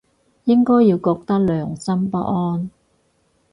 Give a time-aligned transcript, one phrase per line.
[0.45, 2.71] 應該要覺得良心不安